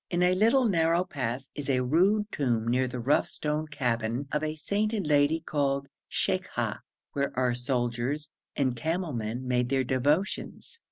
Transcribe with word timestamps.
In 0.09 0.23
a 0.23 0.33
little 0.33 0.67
narrow 0.67 1.03
pass 1.03 1.51
is 1.53 1.69
a 1.69 1.81
rude 1.83 2.31
tomb 2.31 2.67
near 2.67 2.87
the 2.87 2.99
rough 2.99 3.29
stone 3.29 3.67
cabin 3.67 4.27
of 4.31 4.41
a 4.41 4.55
sainted 4.55 5.05
lady 5.05 5.39
called 5.41 5.87
Sheikha, 6.09 6.79
where 7.13 7.31
our 7.37 7.53
soldiers 7.53 8.31
and 8.55 8.75
camel 8.75 9.13
men 9.13 9.47
made 9.47 9.69
their 9.69 9.83
devotions. 9.83 10.79